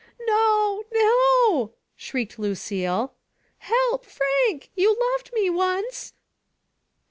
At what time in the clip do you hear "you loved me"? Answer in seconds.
4.75-5.47